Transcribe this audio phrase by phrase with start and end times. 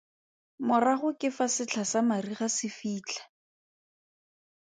[0.69, 3.23] Morago ke fa setlha sa mariga se fitlha.